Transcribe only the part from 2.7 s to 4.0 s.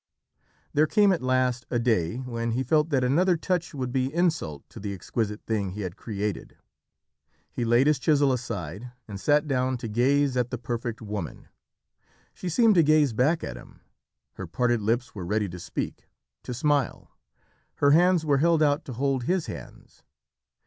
that another touch would